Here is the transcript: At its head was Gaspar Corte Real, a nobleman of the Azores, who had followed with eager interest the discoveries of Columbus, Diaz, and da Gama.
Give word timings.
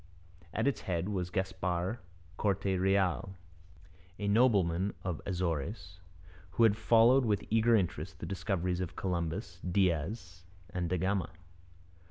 At 0.51 0.65
its 0.65 0.81
head 0.81 1.09
was 1.09 1.29
Gaspar 1.29 1.99
Corte 2.35 2.65
Real, 2.65 3.35
a 4.17 4.27
nobleman 4.27 4.95
of 5.03 5.17
the 5.19 5.29
Azores, 5.29 5.99
who 6.53 6.63
had 6.63 6.75
followed 6.75 7.23
with 7.23 7.45
eager 7.51 7.75
interest 7.75 8.17
the 8.17 8.25
discoveries 8.25 8.81
of 8.81 8.95
Columbus, 8.95 9.59
Diaz, 9.61 10.41
and 10.71 10.89
da 10.89 10.97
Gama. 10.97 11.29